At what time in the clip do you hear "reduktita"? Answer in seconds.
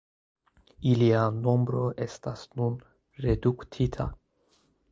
3.27-4.11